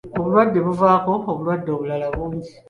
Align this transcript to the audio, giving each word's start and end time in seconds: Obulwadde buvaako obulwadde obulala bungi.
Obulwadde 0.19 0.59
buvaako 0.65 1.11
obulwadde 1.31 1.69
obulala 1.75 2.07
bungi. 2.15 2.51